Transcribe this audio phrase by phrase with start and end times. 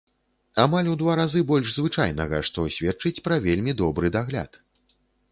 [0.61, 4.59] Амаль у два разы больш звычайнага, што сведчыць пра вельмі добры дагляд.